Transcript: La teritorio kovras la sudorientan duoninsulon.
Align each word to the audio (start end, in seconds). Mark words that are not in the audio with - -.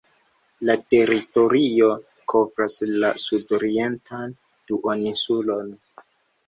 La 0.69 0.75
teritorio 0.93 1.91
kovras 2.33 2.79
la 3.05 3.13
sudorientan 3.27 4.35
duoninsulon. 4.73 5.73